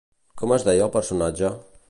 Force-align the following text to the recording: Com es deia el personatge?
Com 0.41 0.53
es 0.55 0.65
deia 0.69 0.87
el 0.87 0.93
personatge? 0.97 1.55